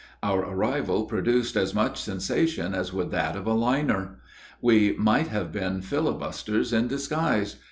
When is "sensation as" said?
2.01-2.91